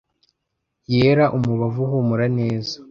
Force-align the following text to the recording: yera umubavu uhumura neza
yera 0.93 1.25
umubavu 1.37 1.79
uhumura 1.85 2.25
neza 2.37 2.73